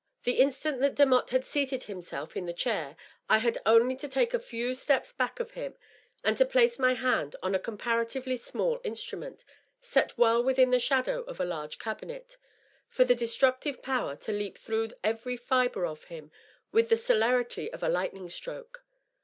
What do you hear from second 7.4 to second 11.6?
on a comparatively small instrument, set well within the shadow of a